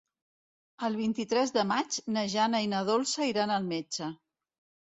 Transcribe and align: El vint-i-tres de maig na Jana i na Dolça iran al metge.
El 0.87 0.95
vint-i-tres 1.01 1.53
de 1.57 1.65
maig 1.73 1.99
na 2.17 2.25
Jana 2.37 2.65
i 2.67 2.73
na 2.75 2.81
Dolça 2.91 3.31
iran 3.35 3.55
al 3.59 3.71
metge. 3.75 4.13